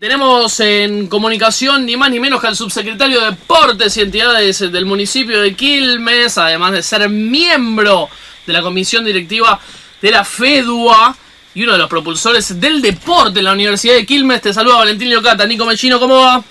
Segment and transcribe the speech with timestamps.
[0.00, 4.86] Tenemos en comunicación ni más ni menos que al subsecretario de Deportes y Entidades del
[4.86, 8.08] municipio de Quilmes, además de ser miembro
[8.46, 9.60] de la comisión directiva
[10.00, 11.14] de la FEDUA
[11.52, 14.40] y uno de los propulsores del deporte en la Universidad de Quilmes.
[14.40, 15.44] Te saluda Valentín Leocata.
[15.44, 16.42] Nico Mechino, ¿cómo va?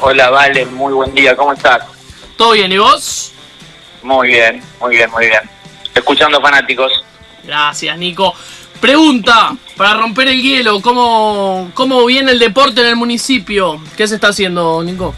[0.00, 1.82] Hola, Vale, muy buen día, ¿cómo estás?
[2.36, 3.32] ¿Todo bien y vos?
[4.02, 5.40] Muy bien, muy bien, muy bien.
[5.94, 6.92] Escuchando fanáticos.
[7.42, 8.34] Gracias, Nico.
[8.86, 13.80] Pregunta, para romper el hielo, ¿cómo, ¿cómo viene el deporte en el municipio?
[13.96, 15.12] ¿Qué se está haciendo, Nico?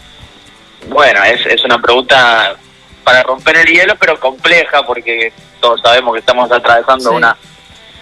[0.87, 2.55] Bueno, es, es una pregunta
[3.03, 7.15] para romper el hielo, pero compleja, porque todos sabemos que estamos atravesando Sí.
[7.15, 7.37] una,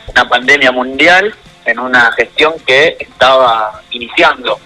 [0.07, 1.35] una pandemia mundial
[1.65, 4.57] en una gestión que estaba iniciando.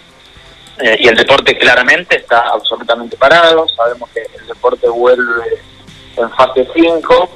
[0.78, 3.68] Eh, y el deporte claramente está absolutamente parado.
[3.70, 5.64] Sabemos que el deporte vuelve
[6.16, 7.30] en fase 5,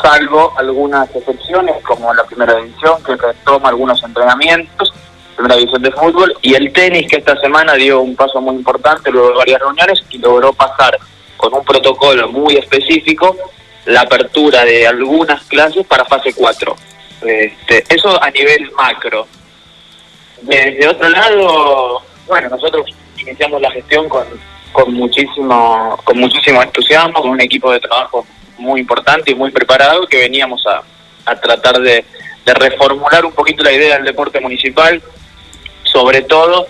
[0.00, 4.92] salvo algunas excepciones, como la primera división, que retoma algunos entrenamientos,
[5.36, 9.10] primera división de fútbol, y el tenis, que esta semana dio un paso muy importante
[9.10, 10.98] luego de varias reuniones y logró pasar
[11.36, 13.36] con un protocolo muy específico
[13.86, 16.76] la apertura de algunas clases para fase 4.
[17.22, 19.26] Este, eso a nivel macro.
[20.42, 24.24] Desde otro lado, bueno, nosotros iniciamos la gestión con,
[24.72, 28.26] con muchísimo con muchísimo entusiasmo, con un equipo de trabajo
[28.58, 30.82] muy importante y muy preparado que veníamos a,
[31.30, 32.04] a tratar de,
[32.46, 35.02] reformular un poquito la idea del deporte municipal,
[35.82, 36.66] sobre todo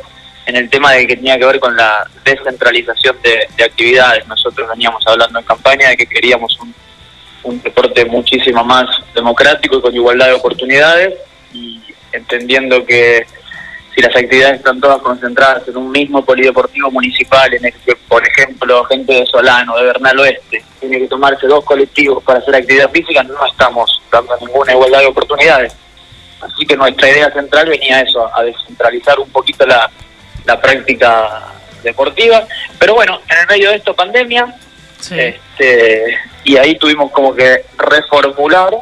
[0.46, 4.26] en el tema de que tenía que ver con la descentralización de, de actividades.
[4.28, 6.56] Nosotros veníamos hablando en campaña de que queríamos
[7.42, 11.14] un deporte muchísimo más democrático y con igualdad de oportunidades
[11.52, 11.80] y
[12.12, 13.26] entendiendo que
[13.94, 18.26] si las actividades están todas concentradas en un mismo polideportivo municipal, en el que, por
[18.26, 22.90] ejemplo, gente de Solano, de Bernal Oeste, tiene que tomarse dos colectivos para hacer actividad
[22.90, 25.76] física, no estamos dando ninguna igualdad de oportunidades.
[26.40, 29.88] Así que nuestra idea central venía a eso, a descentralizar un poquito la,
[30.44, 31.42] la práctica
[31.82, 32.44] deportiva.
[32.78, 34.54] Pero bueno, en el medio de esto, pandemia,
[34.98, 35.16] Sí.
[35.18, 38.74] este, y ahí tuvimos como que reformular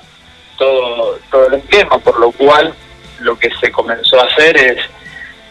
[0.57, 2.73] todo, todo el esquema, por lo cual
[3.21, 4.79] lo que se comenzó a hacer es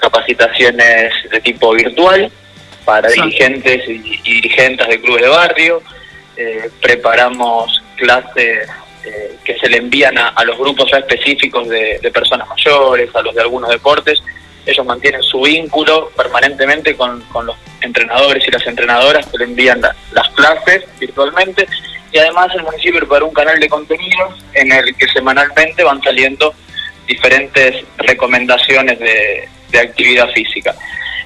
[0.02, 2.32] capacitaciones de tipo virtual
[2.86, 5.82] para dirigentes y, y dirigentes de clubes de barrio,
[6.38, 8.68] eh, preparamos clases
[9.06, 13.10] eh, que se le envían a, a los grupos ya específicos de, de personas mayores,
[13.16, 14.22] a los de algunos deportes,
[14.66, 19.82] ellos mantienen su vínculo permanentemente con, con los entrenadores y las entrenadoras que le envían
[19.82, 21.66] la- las clases virtualmente.
[22.12, 26.54] Y además el municipio preparó un canal de contenidos en el que semanalmente van saliendo
[27.08, 30.76] diferentes recomendaciones de, de actividad física.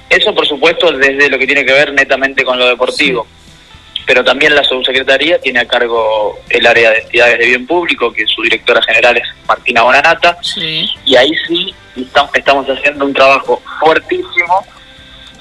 [0.08, 3.26] Eso por supuesto desde lo que tiene que ver netamente con lo deportivo,
[4.06, 8.24] pero también la subsecretaría tiene a cargo el área de entidades de bien público, que
[8.26, 10.88] su directora general es Martina Bonanata, Sí.
[11.04, 14.64] y ahí sí estam- estamos haciendo un trabajo fuertísimo.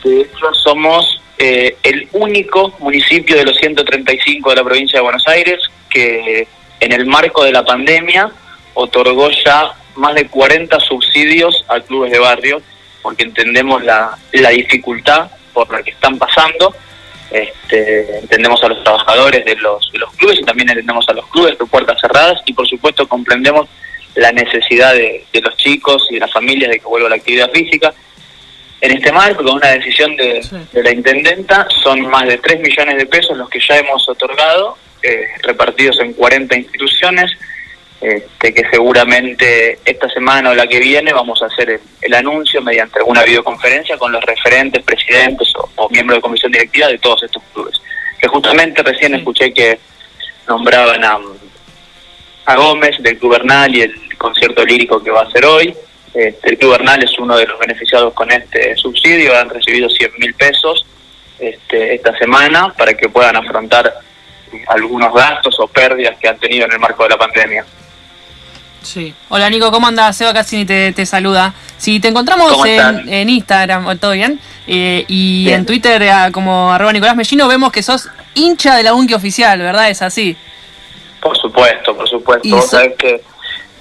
[0.04, 5.28] De hecho, somos eh, el único municipio de los 135 de la provincia de Buenos
[5.28, 6.48] Aires que
[6.80, 8.32] en el marco de la pandemia
[8.74, 12.62] otorgó ya más de 40 subsidios a clubes de barrio,
[13.06, 16.74] porque entendemos la, la dificultad por la que están pasando.
[17.30, 21.28] Este, entendemos a los trabajadores de los, de los clubes y también entendemos a los
[21.28, 23.70] clubes de puertas cerradas y por supuesto comprendemos
[24.16, 27.52] la necesidad de, de los chicos y de las familias de que vuelva la actividad
[27.52, 27.94] física.
[28.82, 30.56] En este marco, con una decisión de, Sí.
[30.74, 34.80] de la intendenta, son más de 3 millones de pesos los que ya hemos otorgado,
[35.04, 37.30] eh, repartidos en 40 instituciones,
[38.06, 42.62] este, que seguramente esta semana o la que viene vamos a hacer el, el anuncio
[42.62, 47.24] mediante alguna videoconferencia con los referentes, presidentes o, o miembros de comisión directiva de todos
[47.24, 47.82] estos clubes.
[48.22, 49.80] Que justamente recién escuché que
[50.48, 51.18] nombraban a,
[52.46, 55.76] a Gómez del Club Bernal y el concierto lírico que va a hacer hoy.
[56.14, 60.12] Este, el Club Bernal es uno de los beneficiados con este subsidio, han recibido 100
[60.20, 60.86] mil pesos
[61.40, 63.92] este, esta semana para que puedan afrontar
[64.54, 67.66] eh, algunos gastos o pérdidas que han tenido en el marco de la pandemia.
[68.86, 69.14] Sí.
[69.30, 70.16] Hola Nico, ¿cómo andas?
[70.16, 71.54] Seba Cassini te, te saluda.
[71.78, 74.40] Si te encontramos en, en Instagram, ¿todo bien?
[74.68, 75.62] Eh, y Bien.
[75.62, 79.60] en Twitter eh, como arroba Nicolás Mellino vemos que sos hincha de la Unki oficial,
[79.60, 79.90] ¿verdad?
[79.90, 80.36] Es así.
[81.22, 82.48] Por supuesto, por supuesto.
[82.50, 83.22] Vos so- sabés que...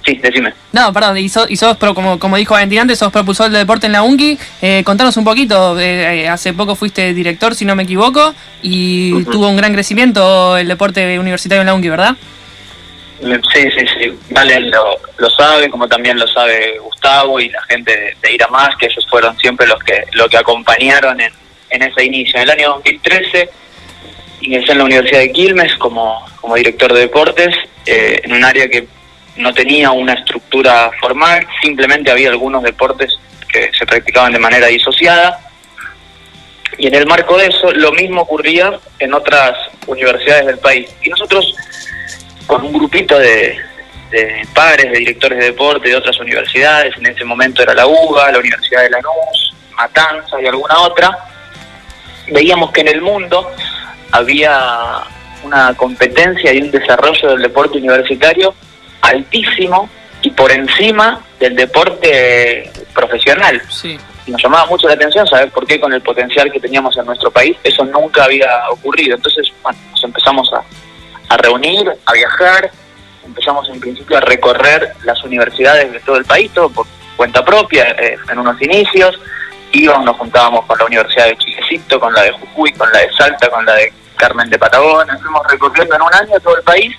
[0.05, 0.53] Sí, decime.
[0.71, 3.61] No, perdón, y, sos, y sos pro- como, como dijo Valentín antes, sos propulsor del
[3.61, 4.37] deporte en la UNCI.
[4.61, 9.47] Eh, contanos un poquito, eh, hace poco fuiste director, si no me equivoco, y tuvo
[9.49, 12.15] un gran crecimiento el deporte universitario en la UNCI, ¿verdad?
[13.21, 14.19] Sí, sí, sí.
[14.31, 18.75] Vale, lo, lo sabe, como también lo sabe Gustavo y la gente de, de Más,
[18.75, 21.31] que ellos fueron siempre los que, lo que acompañaron en,
[21.69, 22.35] en ese inicio.
[22.37, 23.49] En el año 2013
[24.41, 28.67] ingresé en la Universidad de Quilmes como, como director de deportes, eh, en un área
[28.67, 28.87] que
[29.37, 33.17] no tenía una estructura formal, simplemente había algunos deportes
[33.51, 35.39] que se practicaban de manera disociada.
[36.77, 39.57] Y en el marco de eso, lo mismo ocurría en otras
[39.87, 40.89] universidades del país.
[41.03, 41.55] Y nosotros,
[42.47, 43.57] con un grupito de,
[44.11, 48.31] de padres, de directores de deporte de otras universidades, en ese momento era la UBA,
[48.31, 51.17] la Universidad de Lanús, Matanza y alguna otra,
[52.31, 53.51] veíamos que en el mundo
[54.11, 55.03] había
[55.43, 58.55] una competencia y un desarrollo del deporte universitario
[59.01, 59.89] altísimo
[60.21, 63.61] y por encima del deporte profesional.
[63.69, 63.97] Sí.
[64.25, 67.05] Y nos llamaba mucho la atención saber por qué con el potencial que teníamos en
[67.05, 69.15] nuestro país eso nunca había ocurrido.
[69.15, 70.63] Entonces, bueno, nos empezamos a,
[71.29, 72.71] a reunir, a viajar,
[73.25, 76.85] empezamos en principio a recorrer las universidades de todo el país, todo por
[77.17, 79.19] cuenta propia, eh, en unos inicios.
[79.71, 83.11] Íbamos, nos juntábamos con la Universidad de Chilecito, con la de Jujuy, con la de
[83.13, 85.21] Salta, con la de Carmen de Patagones.
[85.21, 86.95] Fuimos recorriendo en un año todo el país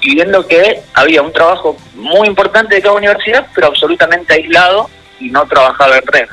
[0.00, 4.88] y viendo que había un trabajo muy importante de cada universidad, pero absolutamente aislado
[5.18, 6.28] y no trabajaba en red.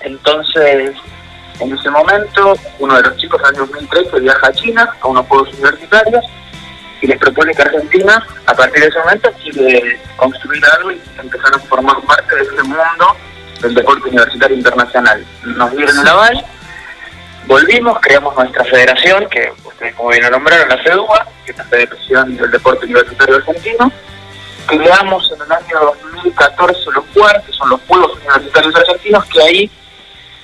[0.00, 0.94] Entonces,
[1.60, 5.26] en ese momento, uno de los chicos, en el 2013, viaja a China a unos
[5.26, 6.24] Juegos Universitarios
[7.02, 11.54] y les propone que Argentina, a partir de ese momento, quiere construir algo y empezar
[11.54, 13.16] a formar parte de ese mundo
[13.60, 15.24] del deporte universitario internacional.
[15.44, 16.44] Nos dieron el aval,
[17.46, 21.64] volvimos, creamos nuestra federación, que ustedes como bien lo nombraron, la FEDUA, que es la
[21.64, 23.92] Federación del Deporte Universitario Argentino.
[24.66, 27.04] Creamos en el año 2014 los
[27.44, 29.70] que son los Juegos Universitarios Argentinos, que ahí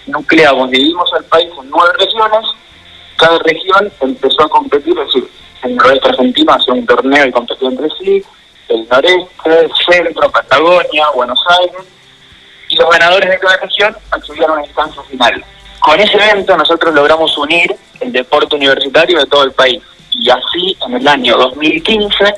[0.07, 2.47] nucleamos, dividimos al país en nueve regiones,
[3.17, 5.31] cada región empezó a competir, es decir,
[5.63, 8.23] el noroeste argentino hacía un torneo y competía entre sí,
[8.69, 11.87] el noreste, el centro, Patagonia, Buenos Aires,
[12.69, 15.45] y los ganadores de cada región accedieron a una instancia final.
[15.81, 20.77] Con ese evento nosotros logramos unir el deporte universitario de todo el país y así
[20.87, 22.35] en el año 2015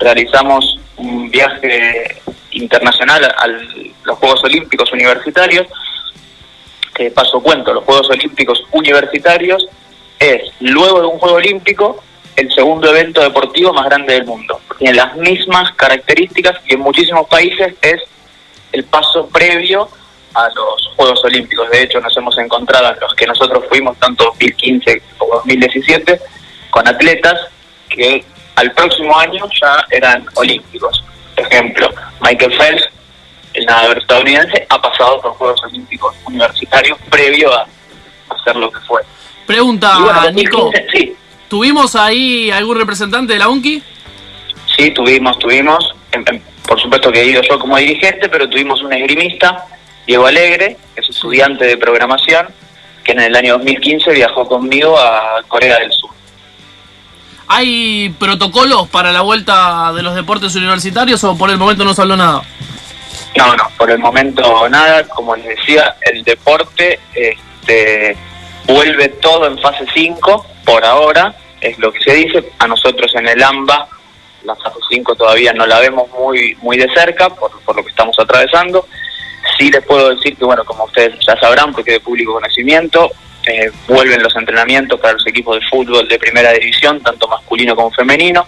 [0.00, 2.20] realizamos un viaje
[2.50, 5.66] internacional a los Juegos Olímpicos Universitarios,
[6.94, 9.66] que paso cuento, los Juegos Olímpicos Universitarios
[10.18, 12.02] es, luego de un Juego Olímpico,
[12.36, 14.60] el segundo evento deportivo más grande del mundo.
[14.78, 18.00] Tiene las mismas características y en muchísimos países es
[18.72, 19.88] el paso previo
[20.34, 21.70] a los Juegos Olímpicos.
[21.70, 26.20] De hecho, nos hemos encontrado en los que nosotros fuimos, tanto 2015 como 2017,
[26.70, 27.38] con atletas
[27.88, 28.24] que
[28.56, 31.04] al próximo año ya eran olímpicos.
[31.34, 31.90] Por ejemplo,
[32.20, 32.88] Michael Phelps,
[33.62, 37.66] el nadador estadounidense, ha pasado por Juegos Olímpicos universitarios previo a
[38.34, 39.02] hacer lo que fue.
[39.46, 40.58] Pregunta, bueno, Nico.
[40.64, 41.16] 2015, sí,
[41.48, 43.82] ¿Tuvimos ahí algún representante de la UNCI?
[44.76, 45.94] Sí, tuvimos, tuvimos.
[46.12, 49.66] En- en- por supuesto que he ido yo como dirigente, pero tuvimos un esgrimista,
[50.06, 52.46] Diego Alegre, que es estudiante de programación,
[53.04, 56.10] que en el año 2015 viajó conmigo a Corea del Sur.
[57.48, 62.00] ¿Hay protocolos para la vuelta de los deportes universitarios o por el momento no se
[62.00, 62.42] habló nada?
[63.36, 65.04] No, no, por el momento nada.
[65.08, 68.16] Como les decía, el deporte este,
[68.66, 72.52] vuelve todo en fase 5 por ahora, es lo que se dice.
[72.58, 73.88] A nosotros en el AMBA
[74.44, 77.90] la fase 5 todavía no la vemos muy muy de cerca por, por lo que
[77.90, 78.86] estamos atravesando.
[79.58, 83.10] Sí les puedo decir que, bueno, como ustedes ya sabrán, porque de público conocimiento,
[83.46, 87.90] eh, vuelven los entrenamientos para los equipos de fútbol de primera división, tanto masculino como
[87.90, 88.46] femenino,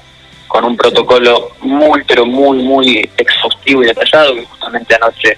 [0.49, 5.37] con un protocolo muy, pero muy, muy exhaustivo y detallado, que justamente anoche,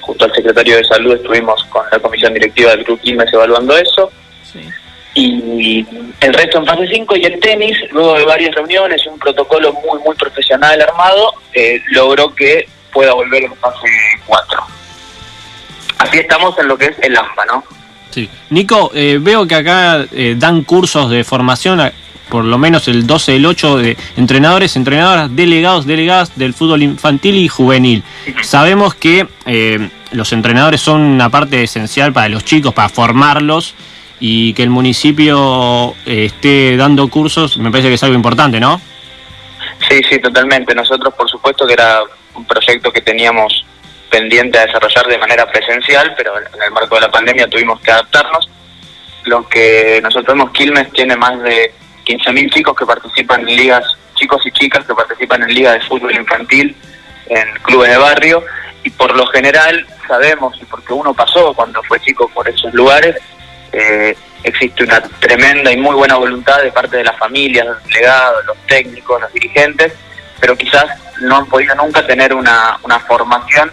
[0.00, 4.10] junto al secretario de Salud, estuvimos con la comisión directiva del Club Quilmes evaluando eso.
[4.52, 4.60] Sí.
[5.14, 5.86] Y
[6.20, 9.72] el resto en fase 5 y el tenis, luego de varias reuniones y un protocolo
[9.72, 13.86] muy, muy profesional armado, eh, logró que pueda volver en fase
[14.26, 14.60] 4.
[15.98, 17.64] Así estamos en lo que es el AMBA, ¿no?
[18.10, 18.28] Sí.
[18.50, 21.92] Nico, eh, veo que acá eh, dan cursos de formación, a-
[22.28, 27.36] por lo menos el 12 el 8, de entrenadores, entrenadoras, delegados, delegadas del fútbol infantil
[27.36, 28.02] y juvenil.
[28.42, 33.74] Sabemos que eh, los entrenadores son una parte esencial para los chicos, para formarlos
[34.20, 38.80] y que el municipio eh, esté dando cursos, me parece que es algo importante, ¿no?
[39.88, 40.74] Sí, sí, totalmente.
[40.74, 42.00] Nosotros, por supuesto, que era
[42.34, 43.64] un proyecto que teníamos
[44.10, 47.90] pendiente a desarrollar de manera presencial, pero en el marco de la pandemia tuvimos que
[47.90, 48.48] adaptarnos.
[49.24, 51.72] Lo que nosotros vemos, Quilmes tiene más de
[52.08, 53.84] 15.000 chicos que participan en ligas,
[54.14, 56.74] chicos y chicas que participan en ligas de fútbol infantil,
[57.26, 58.42] en clubes de barrio,
[58.82, 63.16] y por lo general sabemos, y porque uno pasó cuando fue chico por esos lugares,
[63.72, 68.46] eh, existe una tremenda y muy buena voluntad de parte de las familias, los delegados,
[68.46, 69.92] los técnicos, los dirigentes,
[70.40, 70.86] pero quizás
[71.20, 73.70] no han podido nunca tener una, una formación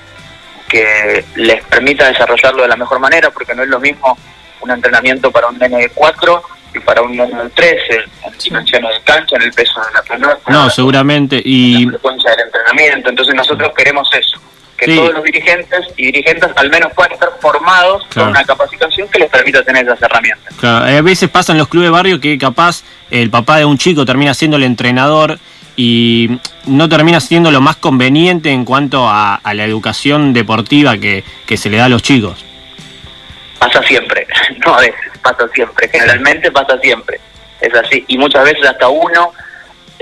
[0.67, 4.17] que les permita desarrollarlo de la mejor manera, porque no es lo mismo
[4.65, 6.43] un entrenamiento para un nene de 4
[6.75, 7.77] y para un nene de 13,
[8.25, 11.37] en dimensiones de cancha, en el peso de la pelota, No, seguramente.
[11.37, 13.09] en Y la frecuencia del entrenamiento.
[13.09, 14.39] Entonces nosotros queremos eso.
[14.77, 14.95] que Sí.
[14.97, 18.25] todos los dirigentes y dirigentes al menos puedan estar formados Claro.
[18.27, 20.53] con una capacitación que les permita tener esas herramientas.
[20.59, 23.77] Claro, a veces pasa en los clubes de barrio que capaz el papá de un
[23.77, 25.39] chico termina siendo el entrenador
[25.77, 31.23] y no termina siendo lo más conveniente en cuanto a, a la educación deportiva que,
[31.45, 32.43] que se le da a los chicos.
[33.59, 34.27] Pasa siempre,
[34.65, 37.19] no a veces, pasa siempre, generalmente pasa siempre,
[37.61, 38.03] es así.
[38.07, 39.33] Y muchas veces hasta uno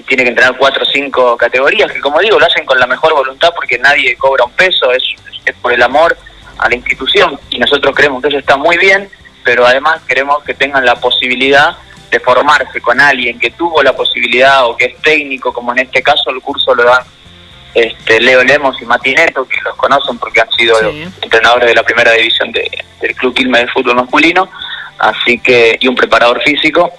[0.08, 3.14] tiene que entrenar cuatro o cinco categorías, que como digo, lo hacen con la mejor
[3.14, 5.04] voluntad porque nadie cobra un peso, es,
[5.46, 6.18] es por el amor
[6.58, 9.10] a la institución y nosotros creemos que eso está muy bien,
[9.44, 11.76] pero además queremos que tengan la posibilidad
[12.10, 16.02] de formarse con alguien que tuvo la posibilidad o que es técnico, como en este
[16.02, 17.04] caso el curso lo dan
[17.74, 21.04] este, Leo Lemos y Matineto, que los conocen porque han sido Sí.
[21.22, 22.70] entrenadores de la primera división de-
[23.02, 24.50] del Club Quilmes de Fútbol Masculino,
[25.00, 26.92] así que y un preparador físico,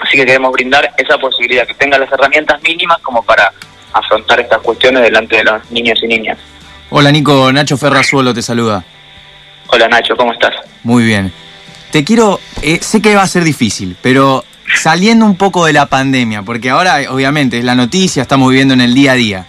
[0.00, 3.52] así que queremos brindar esa posibilidad, que tenga las herramientas mínimas como para
[3.92, 6.38] afrontar estas cuestiones delante de los niños y niñas.
[6.90, 8.84] Hola Nico, Nacho Ferrazuelo te saluda.
[9.68, 10.54] Hola Nacho, ¿cómo estás?
[10.82, 11.32] Muy bien.
[11.90, 14.44] Te quiero, eh, sé que va a ser difícil, pero
[14.74, 18.80] saliendo un poco de la pandemia, porque ahora obviamente es la noticia, estamos viviendo en
[18.82, 19.46] el día a día.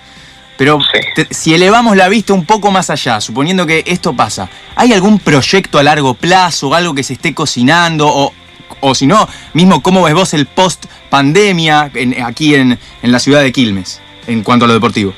[0.60, 1.00] Pero Sí.
[1.16, 5.18] te- si elevamos la vista un poco más allá, suponiendo que esto pasa, ¿hay algún
[5.20, 8.06] proyecto a largo plazo, algo que se esté cocinando?
[8.10, 8.34] O,
[8.82, 11.90] o si no, mismo, ¿cómo ves vos el post pandemia
[12.26, 15.14] aquí en, en la ciudad de Quilmes, en cuanto a lo deportivo?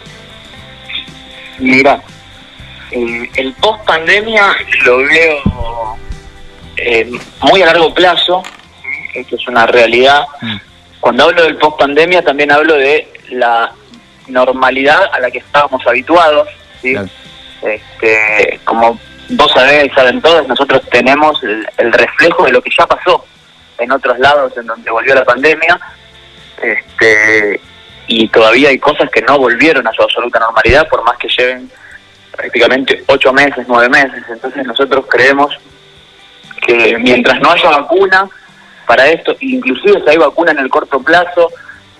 [1.57, 2.01] Mira,
[2.91, 4.55] el post pandemia
[4.86, 5.98] lo veo
[6.77, 8.43] eh, muy a largo plazo,
[9.15, 10.24] esto es una realidad.
[10.41, 10.55] Mm.
[11.00, 13.71] Cuando hablo del post pandemia también hablo de la
[14.31, 16.47] normalidad a la que estábamos habituados.
[16.81, 16.93] ¿sí?
[16.93, 17.09] Claro.
[17.61, 22.71] Este, como vos sabés y saben todos, nosotros tenemos el, el reflejo de lo que
[22.75, 23.23] ya pasó
[23.77, 25.79] en otros lados en donde volvió la pandemia.
[26.61, 27.59] Este,
[28.07, 31.69] y todavía hay cosas que no volvieron a su absoluta normalidad, por más que lleven
[32.31, 34.23] prácticamente ocho meses, nueve meses.
[34.29, 35.57] Entonces nosotros creemos
[36.61, 38.27] que mientras no haya vacuna
[38.85, 41.50] para esto, inclusive si hay vacuna en el corto plazo,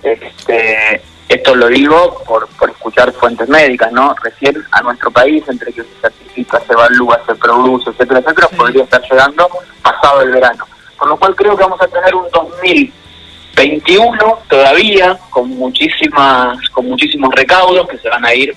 [0.02, 1.00] este,
[1.34, 4.14] esto lo digo por, por escuchar fuentes médicas, ¿no?
[4.22, 8.84] Recién a nuestro país, entre que se certifica, se evalúa, se produce, etcétera, etcétera, podría
[8.84, 9.48] estar llegando
[9.82, 10.66] pasado el verano.
[10.98, 17.34] Por lo cual creo que vamos a tener un 2021 todavía con muchísimas con muchísimos
[17.34, 18.54] recaudos que se van a ir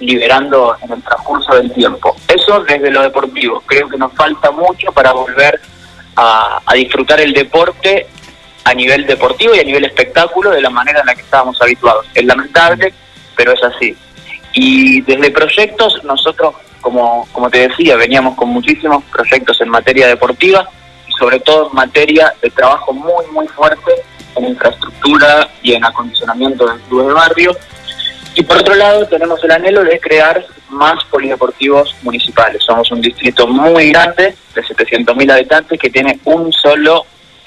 [0.00, 2.16] liberando en el transcurso del tiempo.
[2.26, 3.62] Eso desde lo deportivo.
[3.66, 5.60] Creo que nos falta mucho para volver
[6.16, 8.08] a, a disfrutar el deporte
[8.64, 12.06] a nivel deportivo y a nivel espectáculo de la manera en la que estábamos habituados.
[12.14, 12.92] Es lamentable,
[13.36, 13.96] pero es así.
[14.54, 20.68] Y desde proyectos, nosotros, como, como te decía, veníamos con muchísimos proyectos en materia deportiva
[21.08, 23.92] y sobre todo en materia de trabajo muy, muy fuerte
[24.36, 27.56] en infraestructura y en acondicionamiento del club de barrio.
[28.34, 32.62] Y por otro lado, tenemos el anhelo de crear más polideportivos municipales.
[32.64, 37.04] Somos un distrito muy grande, de 700.000 habitantes, que tiene un solo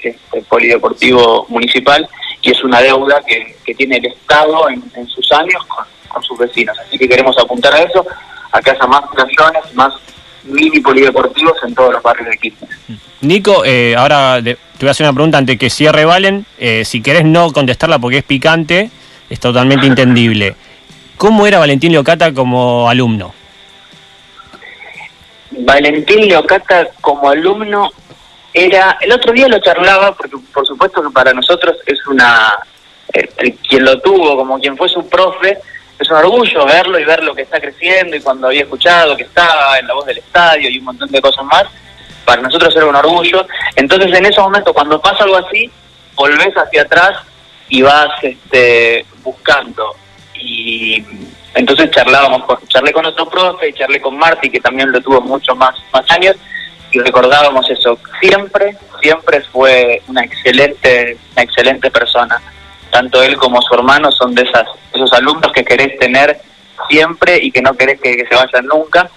[0.08, 2.08] este, polideportivo municipal
[2.42, 6.22] y es una deuda que, que tiene el Estado en, en sus años con, con
[6.22, 6.78] sus vecinos.
[6.78, 8.06] Así que queremos apuntar a eso,
[8.52, 9.94] a que haya más playones, más
[10.44, 12.70] mini polideportivos en todos los barrios de Quilmes.
[13.20, 16.46] Nico, eh, ahora te voy a hacer una pregunta antes que cierre Valen.
[16.58, 18.90] Eh, si querés no contestarla porque es picante,
[19.28, 20.54] es totalmente entendible.
[21.16, 23.34] ¿Cómo era Valentín Leocata como alumno?
[25.50, 27.90] Valentín Leocata como alumno
[28.56, 32.54] era, el otro día lo charlaba, porque por supuesto que para nosotros es una,
[33.12, 35.58] el- quien lo tuvo, como quien fue su profe,
[35.98, 39.24] es un orgullo verlo y ver lo que está creciendo y cuando había escuchado que
[39.24, 41.64] estaba en la voz del estadio y un montón de cosas más,
[42.24, 43.46] para nosotros era un orgullo.
[43.76, 45.70] Entonces en esos momentos cuando pasa algo así,
[46.14, 47.18] volvés hacia atrás
[47.68, 49.94] y vas este, buscando.
[50.34, 51.02] Y
[51.54, 55.20] entonces charlábamos, con, charlé con otro profe, y charlé con Marty, que también lo tuvo
[55.20, 56.36] muchos más, más años,
[56.96, 57.98] y recordábamos eso.
[58.22, 62.40] Siempre, siempre fue una excelente, una excelente persona.
[62.90, 66.40] Tanto él como su hermano son de esas, esos alumnos que querés tener
[66.88, 69.10] siempre y que no querés que, se vayan nunca.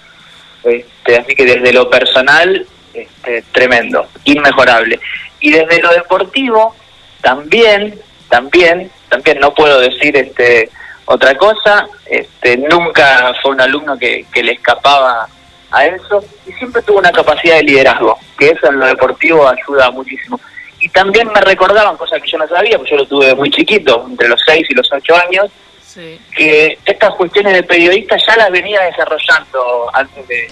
[0.62, 5.00] Este, así que desde lo personal, este, tremendo, inmejorable.
[5.40, 6.76] Y desde lo deportivo,
[7.22, 10.68] también, también, también no puedo decir este
[11.06, 15.28] otra cosa, este, nunca fue un alumno que le escapaba
[15.70, 19.90] a eso y siempre tuvo una capacidad de liderazgo, que eso en lo deportivo ayuda
[19.90, 20.40] muchísimo.
[20.80, 24.06] Y también me recordaban cosas que yo no sabía, porque yo lo tuve muy chiquito,
[24.08, 25.46] entre los 6 y los 8 años,
[25.82, 26.20] Sí.
[26.36, 30.48] que estas cuestiones de periodista ya las venía desarrollando antes de,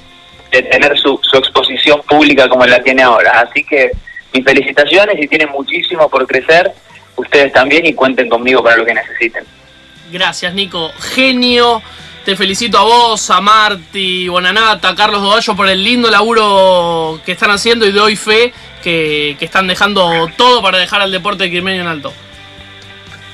[0.50, 3.42] de tener su, su exposición pública como la tiene ahora.
[3.42, 3.92] Así que
[4.32, 6.72] mis felicitaciones y tienen muchísimo por crecer,
[7.14, 9.44] ustedes también y cuenten conmigo para lo que necesiten.
[10.10, 10.90] Gracias, Nico.
[11.14, 11.82] Genio
[12.28, 17.32] Te felicito a vos, a Marti, Bonanata, a Carlos Dodallo por el lindo laburo que
[17.32, 21.80] están haciendo y doy fe que, que están dejando todo para dejar al deporte quilmeño
[21.80, 22.12] en alto.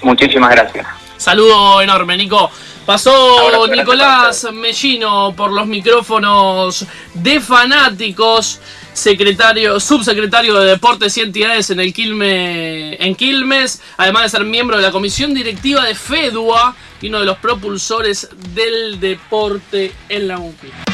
[0.01, 0.87] Muchísimas gracias.
[1.17, 2.49] Saludo enorme, Nico.
[2.87, 8.61] Pasó Nicolás Mellino por los micrófonos de fanáticos,
[8.95, 14.77] secretario, subsecretario de Deportes y Entidades en el Quilme, en Quilmes, además de ser miembro
[14.77, 20.39] de la comisión directiva de FEDUA y uno de los propulsores del deporte en la
[20.39, 20.94] UNCI.